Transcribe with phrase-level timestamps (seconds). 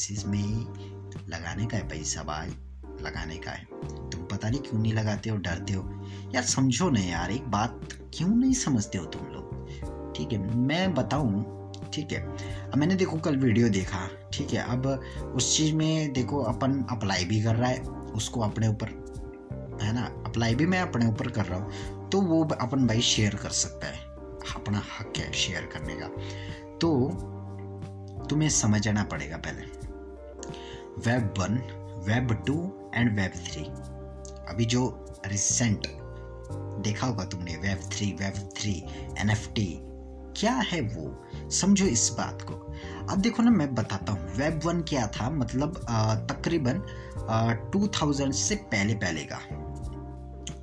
[0.00, 2.48] Agencies में ही लगाने का है पैसा भाई
[3.02, 3.64] लगाने का है।
[4.10, 5.82] तुम पता नहीं क्यों नहीं लगाते हो, डरते हो?
[6.34, 10.14] यार समझो ना यार, एक बात क्यों नहीं समझते हो तुम लोग?
[10.16, 11.44] ठीक है, मैं बताऊँ,
[11.94, 12.20] ठीक है?
[12.66, 14.64] अब मैंने देखो कल वीडियो देखा, ठीक है?
[14.68, 14.86] अब
[15.36, 17.80] उस चीज़ में देखो, अपन अप्लाई भी कर रहा है,
[18.14, 18.88] उसको अपने ऊपर,
[19.82, 20.04] है ना?
[20.26, 23.86] अप्लाई भी मैं अपने ऊपर कर रहा हूँ तो वो अपन भाई शेयर कर सकता
[23.86, 23.98] है,
[24.54, 26.06] अपना हक है शेयर करने का।
[26.78, 26.88] तो
[28.26, 29.89] तुम्हें समझना पड़ेगा पहले।
[31.06, 31.56] Web one,
[32.06, 32.54] web two
[32.94, 33.62] and web three.
[34.52, 34.82] अभी जो
[35.26, 35.86] रिसेंट
[36.84, 38.72] देखा होगा तुमने वेब थ्री वेब थ्री
[39.18, 39.34] एन
[40.36, 41.50] क्या है वो?
[41.50, 42.54] समझो इस बात को।
[43.12, 45.30] अब देखो ना, मैं बताता हूँ, वेब वन क्या था?
[45.30, 45.74] मतलब
[46.30, 46.82] तकरीबन
[47.72, 49.38] टू थाउज़ेंड से पहले पहले का।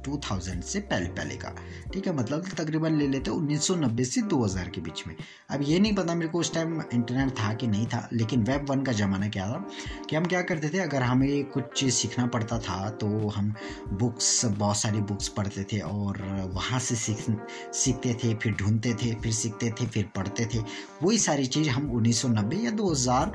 [0.08, 1.54] 2000 से पहले पहले का।
[1.94, 5.16] ठीक है मतलब तकरीबन ले लेते 1990 से 2000 के बीच में।
[5.52, 8.70] अब ये नहीं पता मेरे को उस टाइम इंटरनेट था कि नहीं था, लेकिन वेब
[8.70, 9.64] वन का ज़माना क्या था
[10.10, 13.54] कि हम क्या करते थे, अगर हमें कुछ चीज़ सीखना पड़ता था तो हम
[13.94, 16.22] बुक्स बहुत सारी बुक्स पढ़ते थे और
[16.54, 17.26] वहाँ से सीख,
[17.74, 20.64] सीखते थे, फिर ढूंढते थे, फिर सीखते थे, फिर पढ़ते थे।
[21.04, 23.32] वही सारी चीज़ हम उन्नीस सौ नब्बे या दो हज़ार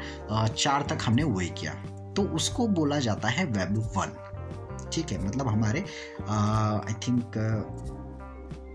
[0.48, 1.72] चार तक हमने वही किया।
[2.14, 4.12] तो उसको बोला जाता है वेब वन
[4.92, 5.84] ठीक है मतलब हमारे
[6.30, 7.32] आई थिंक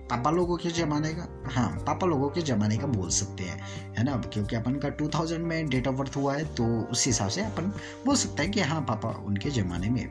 [0.10, 3.58] पापा लोगों के ज़माने का हाँ पापा लोगों के ज़माने का बोल सकते हैं,
[3.98, 4.16] है ना?
[4.34, 7.72] क्योंकि अपन का 2000 में डेट ऑफ़ बर्थ हुआ है तो उस हिसाब से अपन
[8.06, 10.06] बोल सकते हैं कि हाँ पापा उनके ज़माने में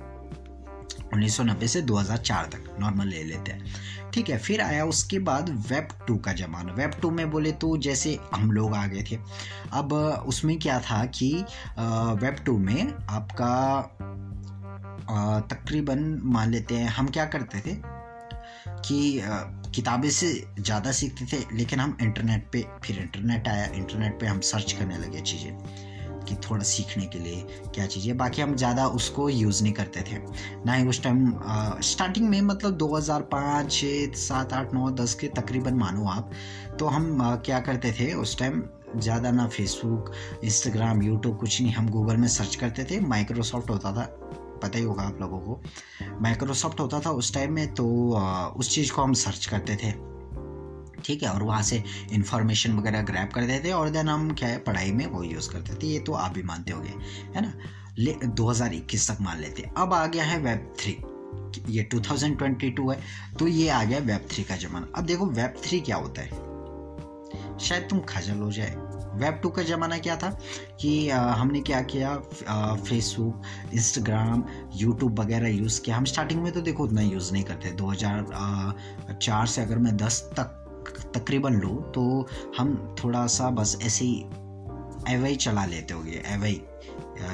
[1.07, 5.89] 1990 से 2004 तक नॉर्मल ले लेते हैं। ठीक है, फिर आया उसके बाद वेब
[6.09, 9.19] टू का ज़माना। वेब टू में बोले तो जैसे हम लोग आ गए थे।
[9.73, 9.93] अब
[10.27, 11.33] उसमें क्या था कि
[11.79, 13.53] वेब टू में आपका
[15.51, 17.75] तकरीबन मान लेते हैं हम क्या करते थे
[18.87, 19.21] कि
[19.75, 24.41] किताबें से ज़्यादा सीखते थे लेकिन हम इंटरनेट पे फिर इंटरनेट आया इंटरनेट पे हम
[24.41, 25.59] सर्च करने लगे चीज़ें
[26.25, 30.19] कि थोड़ा सीखने के लिए क्या चीज़ें बाकी हम ज़्यादा उसको यूज़ नहीं करते थे।
[30.67, 31.33] ना ही उस टाइम
[31.83, 36.31] स्टार्टिंग में मतलब 2005 छः सात आठ नौ दस के तकरीबन मानो आप
[36.79, 38.63] तो हम आ, क्या करते थे उस टाइम
[38.97, 40.13] ज़्यादा ना फेसबुक
[40.45, 44.05] इंस्टाग्राम यूट्यूब कुछ नहीं हम गूगल में सर्च करते थे माइक्रोसॉफ्ट होता था।
[44.63, 45.61] पता ही होगा आप लोगों को।
[46.21, 47.87] माइक्रोसॉफ्ट होता था उस टाइम में तो
[48.57, 49.93] उस चीज़ को हम सर्च करते थे।
[51.03, 51.31] ठीक है?
[51.31, 55.07] और वहाँ से इंफॉर्मेशन वगैरह ग्रैप करते थे और देन हम क्या है, पढ़ाई में
[55.07, 56.95] वो यूज़ करते थे। ये तो आप भी मानते होंगे,
[57.37, 57.53] है ना?
[57.99, 60.97] ले 2021 तक मान लेते। अब आ गया है वेब थ्री
[61.69, 63.01] ये 2022 है
[63.39, 66.45] तो ये आ गया वेब थ्री का जमाना। अब देखो वेब थ्री क्या होता है।
[67.59, 68.75] शायद तुम खजल हो जाए।
[69.17, 70.31] वेब टू का ज़माना क्या था
[70.81, 72.15] कि हमने क्या किया
[72.85, 73.43] फेसबुक
[73.75, 74.45] इंस्टाग्राम
[74.75, 79.63] यूट्यूब वगैरह यूज़ किया। हम स्टार्टिंग में तो देखो उतना यूज़ नहीं करते। 2004 से
[79.63, 82.27] अगर मैं 10 तक, तकरीबन लूँ तो
[82.59, 84.19] हम थोड़ा सा बस ऐसे ही
[85.09, 86.51] एवे चला लेते हो गए एवे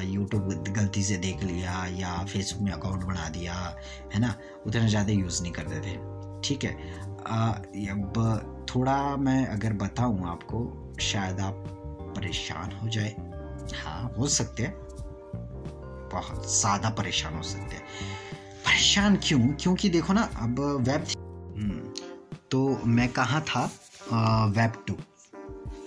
[0.03, 3.53] यूट्यूब गलती से देख लिया या फेसबुक में अकाउंट बना दिया,
[4.13, 4.33] है ना?
[4.67, 5.95] उतना ज़्यादा यूज़ नहीं करते थे।
[6.41, 6.73] ठीक है?
[7.91, 10.59] अब थोड़ा मैं अगर बताऊँ आपको
[11.01, 11.63] शायद आप
[12.17, 13.15] परेशान हो जाए।
[13.75, 14.73] हाँ हो सकते हैं।
[16.13, 17.83] बहुत ज़्यादा परेशान हो सकते हैं।
[18.65, 19.39] परेशान क्यों?
[19.53, 21.05] क्योंकि देखो ना अब वेब
[21.57, 21.93] हम्म,
[22.51, 23.65] तो मैं कहा था?
[24.55, 24.97] वेब टू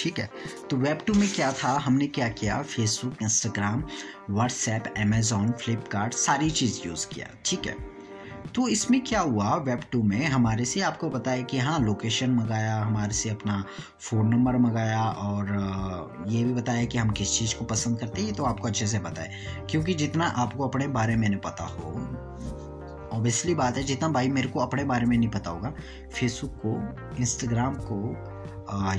[0.00, 0.30] ठीक है?
[0.70, 1.72] तो वेब टू में क्या था?
[1.78, 2.62] हमने क्या किया?
[2.62, 3.84] Facebook Instagram
[4.30, 7.95] WhatsApp Amazon Flipkart सारी चीज़ यूज़ किया। ठीक है?
[8.56, 9.54] तो इसमें क्या हुआ?
[9.56, 13.64] वेब टू में हमारे से आपको पता है कि हाँ लोकेशन मंगाया, हमारे से अपना
[14.00, 18.28] फ़ोन नंबर मंगाया और ये भी बताया कि हम किस चीज़ को पसंद करते हैं,
[18.28, 21.64] ये तो आपको अच्छे से पता है। क्योंकि जितना आपको अपने बारे में नहीं पता
[21.64, 21.92] हो
[23.12, 25.74] ऑब्वियसली बात है, जितना भाई मेरे को अपने बारे में नहीं पता होगा
[26.14, 28.02] फेसबुक को इंस्टाग्राम को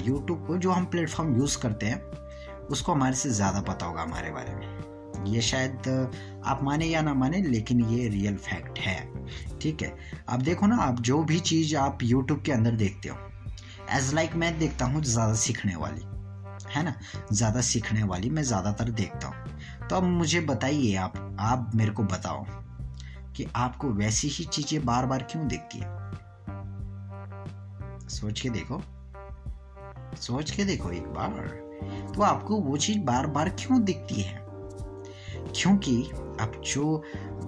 [0.06, 2.02] यूट्यूब को, जो हम प्लेटफॉर्म यूज़ करते हैं,
[2.70, 5.88] उसको हमारे से ज़्यादा पता होगा हमारे बारे में। ये शायद
[6.46, 9.17] आप माने या ना माने, लेकिन ये रियल फैक्ट है।
[9.62, 9.96] ठीक है?
[10.30, 13.18] अब देखो ना, आप जो भी चीज़ आप यूट्यूब के अंदर देखते हो
[13.92, 16.02] एज लाइक like मैं देखता हूँ ज़्यादा सीखने वाली,
[16.70, 16.94] है ना?
[17.32, 22.04] ज़्यादा सीखने वाली मैं ज़्यादातर देखता हूँ। तो अब मुझे बताइए आप आप मेरे को
[22.04, 22.46] बताओ
[23.36, 25.96] कि आपको वैसी ही चीज़ें बार बार क्यों देखती है?
[28.10, 28.82] सोच के देखो।
[30.22, 34.47] सोच के देखो एक बार। तो आपको वो चीज़ बार बार क्यों दिखती है?
[35.56, 36.02] क्योंकि
[36.42, 37.04] अब जो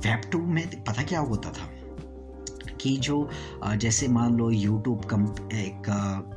[0.06, 1.70] वेब टू में पता क्या होता था
[2.82, 3.30] कि जो
[3.76, 5.90] जैसे मान लो यूट्यूब एक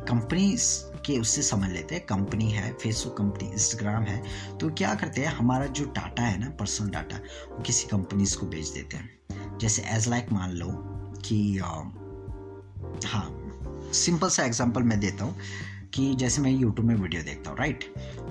[0.08, 0.56] कंपनी
[1.06, 4.22] के उससे समझ लेते हैं कंपनी है फेसबुक कंपनी इंस्टाग्राम है
[4.58, 7.16] तो क्या करते हैं, हमारा जो डाटा है ना पर्सनल डाटा
[7.50, 10.68] वो किसी कंपनीज़ को बेच देते हैं। जैसे एज लाइक मान लो
[11.24, 11.58] कि
[13.06, 13.28] हाँ
[13.94, 15.36] सिंपल सा एग्जांपल मैं देता हूँ।
[15.94, 17.84] कि जैसे मैं यूट्यूब में वीडियो देखता हूँ राइट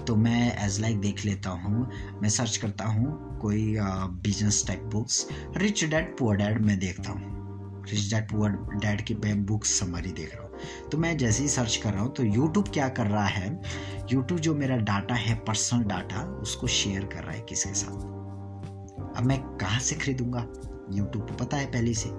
[0.07, 1.89] तो मैं एज लाइक देख लेता हूँ,
[2.21, 5.27] मैं सर्च करता हूँ कोई business type books
[5.57, 10.11] rich dad poor dad मैं देखता हूँ। रिच डैड पुअर डैड की मैं बुक्स समरी
[10.11, 13.07] देख रहा हूँ। तो मैं जैसे ही सर्च कर रहा हूँ तो यूट्यूब क्या कर
[13.07, 13.61] रहा है?
[14.11, 18.01] यूट्यूब जो मेरा डाटा है पर्सनल डाटा उसको शेयर कर रहा है किसके साथ?
[19.17, 20.47] अब मैं कहाँ से खरीदूँगा?
[20.91, 22.09] यूट्यूब को पता है पहले से।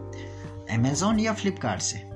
[0.75, 2.12] अमेजोन या फ्लिपकार्ट से?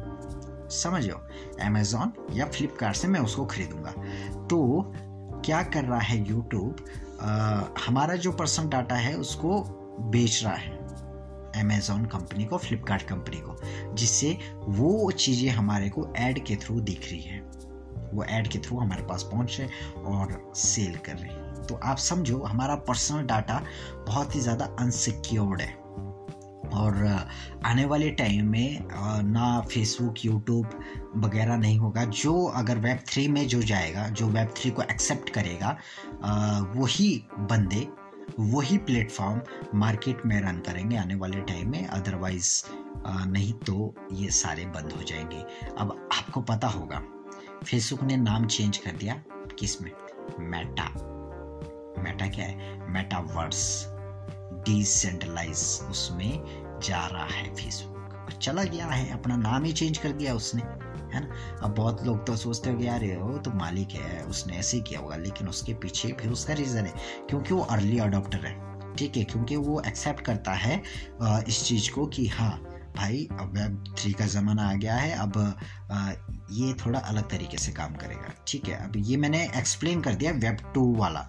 [0.71, 1.17] समझ लो
[1.63, 3.91] अमेजोन या फ्लिपकार्ट से मैं उसको खरीदूँगा।
[4.47, 4.93] तो
[5.45, 6.85] क्या कर रहा है यूट्यूब
[7.87, 9.61] हमारा जो पर्सनल डाटा है, उसको
[10.11, 10.75] बेच रहा है
[11.57, 13.57] अमेजोन कंपनी को फ्लिपकार्ट कंपनी को,
[13.95, 14.37] जिससे
[14.69, 17.41] वो चीज़ें हमारे को ऐड के थ्रू दिख रही है।
[18.13, 21.97] वो ऐड के थ्रू हमारे पास पहुँच रहे और सेल कर रहे हैं। तो आप
[21.99, 23.63] समझो, हमारा पर्सनल डाटा
[24.07, 25.75] बहुत ही ज़्यादा अनसिक्योर्ड है।
[26.75, 27.05] और
[27.67, 28.89] आने वाले टाइम में
[29.25, 30.81] ना फेसबुक यूट्यूब
[31.17, 35.31] वगैरह नहीं होगा। जो अगर वेब थ्री में जो जाएगा, जो वेब थ्री को एक्सेप्ट
[35.31, 35.77] करेगा
[36.77, 37.09] वही
[37.41, 37.87] बंदे,
[38.39, 39.41] वही प्लेटफॉर्म
[39.79, 42.63] मार्केट में रन करेंगे आने वाले टाइम में। अदरवाइज़
[43.09, 45.45] नहीं तो ये सारे बंद हो जाएँगे।
[45.79, 47.03] अब आपको पता होगा
[47.65, 49.15] फेसबुक ने नाम चेंज कर दिया
[49.59, 49.91] किसमें?
[50.41, 50.89] मेटा
[51.99, 52.91] मेटा क्या है?
[52.93, 53.63] मेटावर्स
[54.65, 57.95] डिसेंट्रलाइज उसमें जा रहा है फेसबुक
[58.25, 60.63] और चला गया है, अपना नाम ही चेंज कर दिया उसने,
[61.15, 61.61] है ना?
[61.63, 65.01] अब बहुत लोग तो सोचते हो कि यार वो तो मालिक है, उसने ऐसे किया
[65.01, 66.95] होगा। लेकिन उसके पीछे फिर उसका रीज़न है,
[67.29, 68.55] क्योंकि वो अर्ली अडोप्टर है,
[68.95, 69.25] ठीक है?
[69.25, 70.83] क्योंकि वो एक्सेप्ट करता है
[71.49, 72.63] इस चीज़ को कि हाँ
[72.97, 75.33] भाई, अब वेब थ्री का ज़माना आ गया है, अब
[76.53, 78.75] ये थोड़ा अलग तरीके से काम करेगा, ठीक है?
[78.85, 81.27] अब ये मैंने एक्सप्लेन कर दिया वेब टू वाला।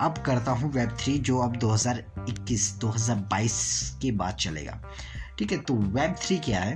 [0.00, 4.80] अब करता हूँ वेब थ्री जो अब 2021 2022 के बाद चलेगा,
[5.38, 5.58] ठीक है?
[5.58, 6.74] तो वेब थ्री क्या है?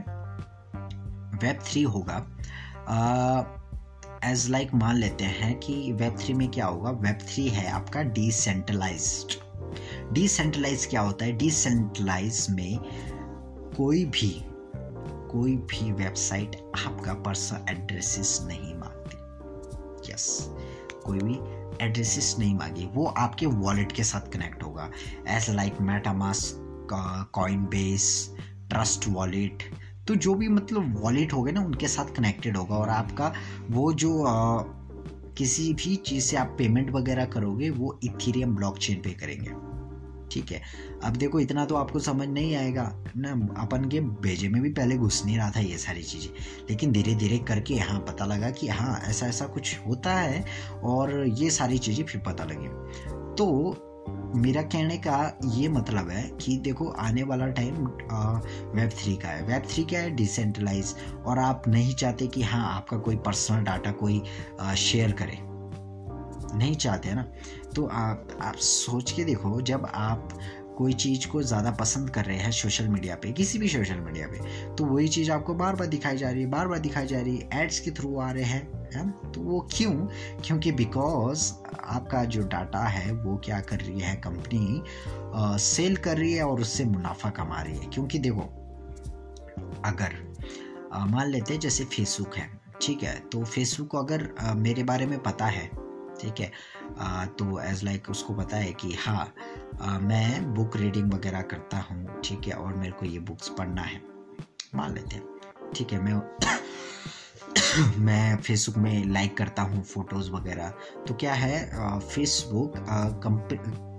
[1.39, 2.17] वेब थ्री होगा
[4.25, 6.91] एज लाइक like मान लेते हैं कि वेब थ्री में क्या होगा?
[6.91, 9.39] वेब थ्री है आपका डिसेंट्रलाइज्ड
[10.13, 11.33] डिसेंट्रलाइज क्या होता है?
[11.33, 12.79] डिसेंट्रलाइज में
[13.81, 14.29] कोई भी
[15.31, 20.51] कोई भी वेबसाइट आपका पर्सनल एड्रेसेस नहीं मांगती। यस
[21.05, 21.35] कोई भी
[21.85, 24.91] एड्रेसेस नहीं मांगी। वो आपके वॉलेट के साथ कनेक्ट होगा।
[25.29, 26.53] As like MetaMask
[27.33, 28.35] coin base
[28.71, 29.63] Trust Wallet
[30.09, 33.33] तो जो भी मतलब वॉलेट होगे ना उनके साथ कनेक्टेड होगा और आपका
[33.71, 34.63] वो जो आ,
[35.39, 39.70] किसी भी चीज़ से आप पेमेंट वगैरह करोगे वो इथीरियम ब्लॉकचेन पे करेंगे।
[40.33, 40.61] ठीक है।
[41.05, 42.85] अब देखो, इतना तो आपको समझ नहीं आएगा।
[43.17, 43.31] ना,
[43.63, 46.31] अपन के भेजे में भी पहले घुस नहीं रहा था ये सारी चीज़ें।
[46.71, 50.45] लेकिन धीरे धीरे करके हाँ पता लगा कि हाँ ऐसा ऐसा कुछ होता है
[50.85, 52.69] और ये सारी चीज़ें फिर पता लगी।
[53.35, 53.87] तो
[54.37, 57.87] मेरा कहने का ये मतलब है कि देखो, आने वाला टाइम
[58.75, 60.11] वेब थ्री का है। वेब थ्री क्या है?
[60.11, 60.95] डिसेंट्रलाइज
[61.27, 64.23] और आप नहीं चाहते कि हाँ आपका कोई पर्सनल डाटा कोई
[64.77, 65.39] शेयर करे।
[66.59, 67.25] नहीं चाहते, है ना?
[67.77, 70.39] तो आप आप सोच के देखो जब आप
[70.79, 74.27] कोई चीज़ को ज़्यादा पसंद कर रहे हैं सोशल मीडिया पे किसी भी सोशल मीडिया
[74.27, 77.21] पे तो वही चीज़ आपको बार बार दिखाई जा रही है बार बार दिखाई जा
[77.21, 79.93] रही है एड्स के थ्रू आ रहे हैं है तो वो क्यों?
[80.45, 84.83] क्योंकि बिकॉज़ आपका जो डाटा है वो क्या कर रही है कंपनी
[85.61, 88.41] सेल कर रही है और उससे मुनाफा कमा रही है। क्योंकि देखो
[89.85, 90.17] अगर
[91.07, 93.19] मान लेते हैं जैसे फेसबुक है ठीक है?
[93.33, 95.71] तो फेसबुक को अगर आ, मेरे बारे में पता है
[96.21, 96.51] ठीक है।
[96.99, 99.33] आ, तो एज लाइक like उसको पता है कि हाँ
[99.83, 103.83] आ, मैं बुक रीडिंग वगैरह करता हूँ ठीक है और मेरे को ये बुक्स पढ़ना
[103.83, 104.03] है।
[104.75, 106.21] मान लेते हैं ठीक है मैं
[108.05, 110.69] मैं फेसबुक में लाइक करता हूँ फ़ोटोज़ वगैरह।
[111.09, 112.75] तो क्या है फेसबुक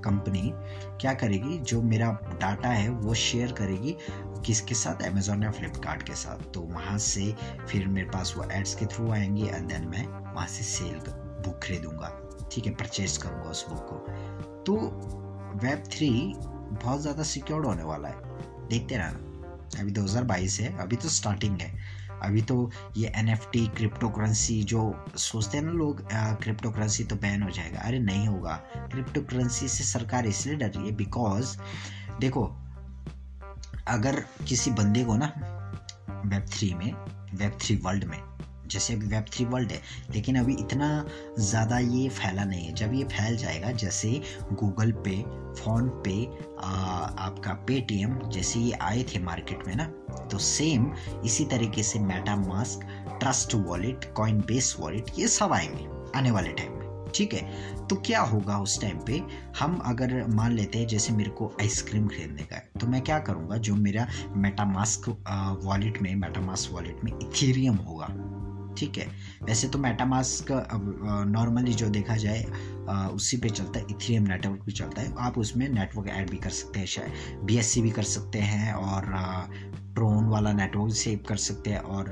[0.06, 0.52] कंपनी
[1.02, 2.12] क्या करेगी जो मेरा
[2.42, 3.96] डाटा है वो शेयर करेगी
[4.46, 5.04] किसके साथ?
[5.04, 7.32] अमेजोन या फ्लिपकार्ट के साथ। तो वहाँ से
[7.70, 11.00] फिर मेरे पास वो एड्स के थ्रू आएँगे एंड देन मैं वहाँ से सेल
[11.42, 12.10] बुक खरीदूँगा,
[12.52, 13.96] ठीक है परचेज करूँगा उस बुक को।
[14.64, 14.76] तो
[15.60, 21.10] वेब थ्री बहुत ज़्यादा सिक्योर्ड होने वाला है। देखते रहना। अभी 2022 है, अभी तो
[21.10, 24.82] स्टार्टिंग है। अभी तो ये N F T cryptocurrency जो
[25.18, 26.02] सोचते हैं ना लोग
[26.42, 28.56] क्रिप्टो करेंसी तो बैन हो जाएगा। अरे नहीं होगा।
[28.92, 31.58] क्रिप्टो करेंसी से सरकार इसलिए डर रही है बिकॉज़
[32.20, 32.44] देखो,
[33.88, 35.34] अगर किसी बंदे को ना
[36.26, 36.94] वेब थ्री में
[37.34, 38.20] वेब थ्री वर्ल्ड में
[38.72, 39.82] जैसे अभी वेब थ्री वर्ल्ड है
[40.14, 40.90] लेकिन अभी इतना
[41.40, 44.10] ज़्यादा ये फैला नहीं है। जब ये फैल जाएगा जैसे
[44.54, 45.22] गूगल पे
[45.62, 46.26] फ़ोन पे
[46.60, 49.86] आ, आपका पेटीएम जैसे ये आए थे मार्केट में ना
[50.32, 50.92] तो सेम
[51.26, 52.00] इसी तरीके से
[52.38, 52.86] MetaMask
[53.20, 54.14] Trust Wallet
[54.48, 55.88] Coinbase wallet ये सब आएँगे
[56.18, 56.80] आने वाले टाइम में।
[57.16, 57.88] ठीक है?
[57.88, 59.22] तो क्या होगा उस टाइम पे?
[59.60, 63.20] हम अगर मान लेते हैं जैसे मेरे को आइसक्रीम खरीदने का है तो मैं क्या
[63.20, 63.58] करूँगा?
[63.58, 65.10] जो मेरा मेटामास्क
[65.64, 68.08] वॉलेट में मेटामास्क वॉलेट में इथेरियम होगा
[68.78, 69.08] ठीक है।
[69.44, 70.52] वैसे तो मेटामास्क
[71.28, 72.44] नॉर्मली जो देखा जाए
[73.14, 76.50] उसी पे चलता है इथेरियम नेटवर्क भी चलता है। आप उसमें नेटवर्क ऐड भी कर
[76.52, 79.06] सकते हैं, शायद बी भी कर सकते हैं और
[79.96, 82.10] ट्रोन वाला नेटवर्क सेव कर सकते हैं और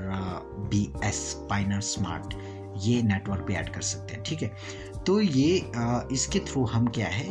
[0.72, 2.34] बी एस पाइनर स्मार्ट
[2.78, 5.72] ये नेटवर्क भी ऐड कर सकते हैं, ठीक है। तो ये
[6.12, 7.28] इसके थ्रू हम क्या है?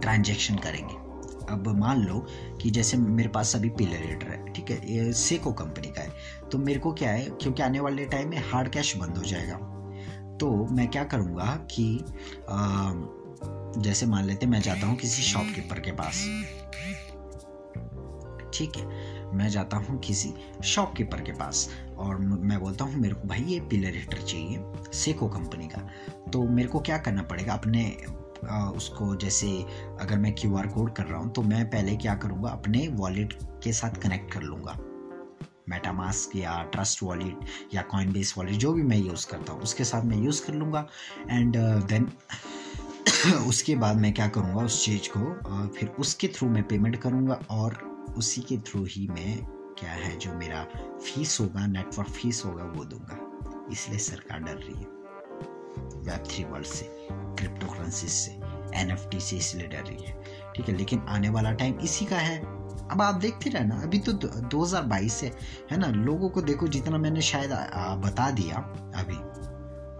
[0.00, 0.94] ट्रांजेक्शन करेंगे।
[1.52, 2.18] अब मान लो
[2.62, 6.58] कि जैसे मेरे पास अभी पिलर रेडर ठीक है ये सेको कंपनी का है। तो
[6.58, 9.56] मेरे को क्या है क्योंकि आने वाले टाइम में हार्ड कैश बंद हो जाएगा।
[10.40, 12.04] तो मैं क्या करूँगा कि
[12.50, 12.92] आ,
[13.78, 16.24] जैसे मान लेते मैं जाता हूँ किसी शॉपकीपर के पास।
[18.54, 20.32] ठीक है मैं जाता हूँ किसी
[20.64, 21.68] शॉपकीपर के पास
[21.98, 25.88] और मैं बोलता हूँ मेरे को भाई ये पिलर हीटर चाहिए सेको कंपनी का।
[26.30, 27.84] तो मेरे को क्या करना पड़ेगा अपने
[28.76, 29.48] उसको जैसे
[30.00, 33.38] अगर मैं क्यू आर कोड कर रहा हूँ तो मैं पहले क्या करूँगा, अपने वॉलेट
[33.64, 34.76] के साथ कनेक्ट कर लूँगा।
[35.68, 39.84] मेटामास्क या ट्रस्ट वॉलेट या कॉइन बेस वॉलेट जो भी मैं यूज़ करता हूँ, उसके
[39.84, 40.86] साथ मैं यूज़ कर लूँगा।
[41.30, 41.56] एंड
[41.88, 42.10] देन
[43.48, 47.74] उसके बाद मैं क्या करूँगा, उस चीज़ को फिर उसके थ्रू मैं पेमेंट करूँगा और
[48.18, 49.38] उसी के थ्रू ही मैं
[49.78, 50.64] क्या है, जो मेरा
[51.04, 55.01] फ़ीस होगा नेटवर्क फ़ीस होगा, वो दूँगा। इसलिए सरकार डर रही है।
[55.78, 58.32] वेब थ्री वर्ल्ड से क्रिप्टो करेंसी से
[58.74, 60.22] एनएफटी से इसलिए डर रही है।
[60.56, 64.12] ठीक है, लेकिन आने वाला टाइम इसी का है। अब आप देखते रहना अभी तो
[64.12, 65.32] 2022 है
[65.70, 65.86] है ना?
[65.86, 67.50] लोगों को देखो, जितना मैंने शायद
[68.04, 68.56] बता दिया
[68.96, 69.16] अभी,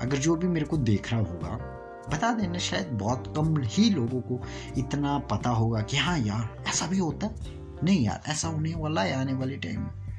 [0.06, 1.78] अगर जो भी मेरे को देख रहा होगा,
[2.10, 4.40] बता देना, शायद बहुत कम ही लोगों को
[4.78, 7.34] इतना पता होगा कि हाँ यार, ऐसा भी होता है।
[7.84, 10.11] नहीं यार, ऐसा होने वाला है आने वाले टाइम में।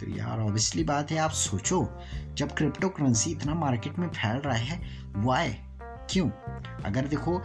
[0.00, 1.98] तो यार ऑब्वियसली बात है आप सोचो
[2.34, 4.80] जब क्रिप्टो करेंसी इतना मार्केट में फैल रहा है
[5.16, 5.48] वाई
[6.10, 6.30] क्यों?
[6.84, 7.42] अगर देखो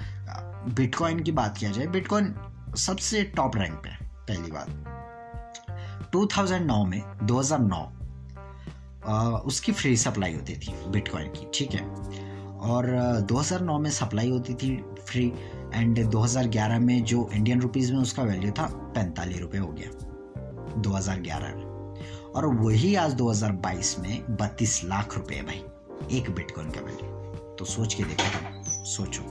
[0.74, 2.36] बिटकॉइन की बात किया जाए बिटकॉइन
[2.78, 4.68] सबसे टॉप रैंक पे पहली बात।
[6.12, 7.92] 2009 में 2009
[9.08, 11.88] आ, उसकी फ्री सप्लाई होती थी बिटकॉइन की ठीक है?
[12.58, 12.86] और
[13.22, 15.34] 2009 में सप्लाई होती थी फ्री
[15.74, 19.90] एंड 2011 में जो इंडियन रुपीस में उसका वैल्यू था पैंतालीस रुपये हो गया
[20.78, 21.75] 2011 में।
[22.36, 25.64] और वही आज 2022 में बत्तीस लाख रुपए भाई,
[26.18, 27.10] एक बिटकॉइन का वैल्यू
[27.56, 29.22] तो सोच के देखो, सोचो।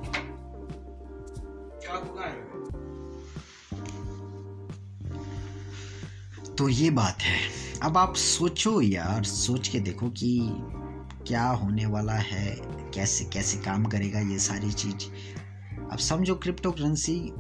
[6.55, 7.39] तो ये बात है।
[7.83, 10.49] अब आप सोचो यार, सोच के देखो कि
[11.27, 12.57] क्या होने वाला है,
[12.95, 15.07] कैसे कैसे काम करेगा ये सारी चीज़।
[15.93, 17.33] अब समझो क्रिप्टो करेंसी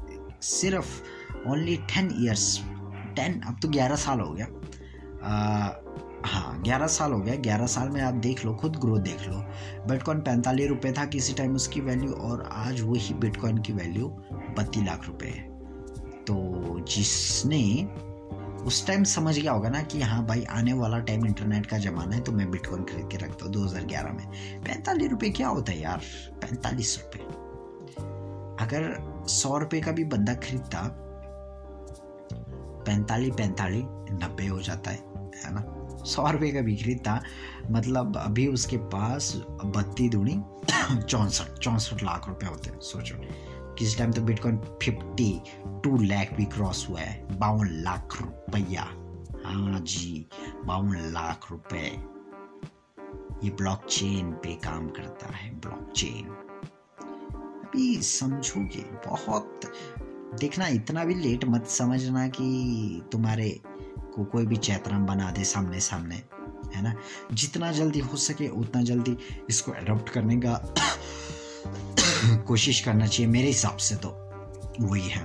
[0.42, 1.02] सिर्फ़
[1.48, 2.60] ओनली टेन ईयर्स
[3.16, 4.46] टेन अब तो ग्यारह साल हो गया।
[5.24, 9.36] हाँ ग्यारह साल हो गया ग्यारह साल में आप देख लो, खुद ग्रोथ देख लो।
[9.88, 14.08] बिटकॉइन पैंतालीस रुपये था किसी टाइम उसकी वैल्यू और आज वही बिटकॉइन की वैल्यू
[14.58, 15.42] बत्तीस लाख रुपये है।
[16.24, 16.34] तो
[16.88, 17.62] जिसने
[18.66, 22.14] उस टाइम समझ गया होगा ना कि हाँ भाई, आने वाला टाइम इंटरनेट का ज़माना
[22.16, 25.48] है तो मैं बिटकॉइन खरीद के रखता हूँ दो हज़ार ग्यारह में। पैंतालीस रुपये क्या
[25.48, 26.00] होता है यार?
[26.42, 27.26] पैंतालीस रुपये
[28.64, 30.82] अगर सौ रुपये का भी बंदा खरीदता,
[32.86, 35.13] पैंतालीस पैंतालीस नब्बे हो जाता है।
[35.44, 35.88] है ना?
[36.04, 37.22] सौ रुपये का भी खरीदता
[37.70, 40.42] मतलब अभी उसके पास बत्ती दूनी,
[41.02, 43.14] चौंसठ चौंसठ लाख रुपए होते हैं, सोचो।
[43.74, 48.82] किसी टाइम तो बिटकॉइन फिफ्टी टू लैख भी क्रॉस हुआ है। बावन लाख रुपया।
[49.46, 50.26] हाँ जी,
[50.64, 52.04] बावन लाख रुपए।
[53.44, 56.36] ये ब्लॉकचेन पे काम करता है ब्लॉकचेन
[57.74, 59.60] अभी समझोगे बहुत,
[60.40, 63.60] देखना इतना भी लेट मत समझना कि तुम्हारे
[64.14, 66.22] को कोई भी चैतराम बना दे सामने सामने
[66.74, 66.94] है ना?
[67.32, 69.18] जितना जल्दी हो सके, उतना जल्दी
[69.50, 70.74] इसको अडोप्ट करने का
[72.36, 74.08] कोशिश करना चाहिए। मेरे हिसाब से तो
[74.80, 75.22] वही है।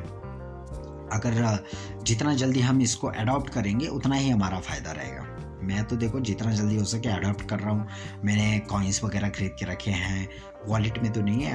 [1.14, 1.66] अगर
[2.04, 6.52] जितना जल्दी हम इसको अडॉप्ट करेंगे, उतना ही हमारा फ़ायदा रहेगा। मैं तो देखो, जितना
[6.52, 7.88] जल्दी हो सके अडॉप्ट कर रहा हूँ।
[8.24, 10.30] मैंने कॉइन्स वगैरह खरीद के रखे हैं।
[10.68, 11.54] वॉलेट में तो नहीं है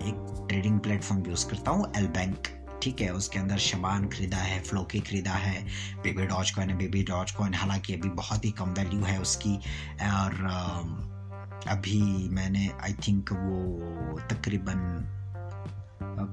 [0.00, 4.60] एक ट्रेडिंग प्लेटफॉर्म यूज़ करता हूँ एल बैंक ठीक है, उसके अंदर शबान खरीदा है,
[4.62, 5.64] फ्लोकी खरीदा है,
[6.02, 9.56] बेबी डॉज कॉइन है, बेबी डॉज कॉइन हालाँकि अभी बहुत ही कम वैल्यू है उसकी,
[10.06, 10.32] और
[11.68, 15.06] अभी मैंने आई थिंक वो तकरीबन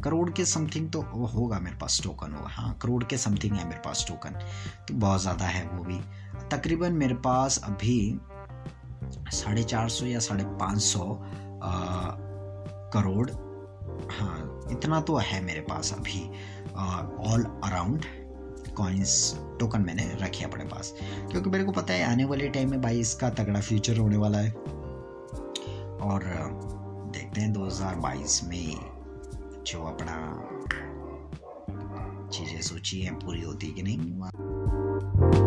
[0.04, 3.82] करोड़ के समथिंग तो होगा मेरे पास टोकन होगा। हाँ करोड़ के समथिंग है मेरे
[3.86, 4.40] पास टोकन
[4.88, 6.00] तो बहुत ज़्यादा है वो भी।
[6.52, 8.20] तकरीबन मेरे पास अभी
[9.34, 11.18] साढ़े चार सौ या साढ़े पाँच सौ
[12.94, 13.30] करोड़
[14.72, 16.22] इतना तो है मेरे पास अभी
[17.28, 18.06] ऑल अराउंड
[18.78, 20.94] कॉइन्स टोकन मैंने रखे अपने पास।
[21.32, 24.38] क्योंकि मेरे को पता है आने वाले टाइम में भाई इसका तगड़ा फ्यूचर होने वाला
[24.38, 24.52] है।
[26.02, 26.24] और
[27.14, 28.76] देखते हैं 2022 में
[29.68, 30.18] जो अपना
[32.34, 35.47] चीज़ें सोची हैं, पूरी होती कि नहीं।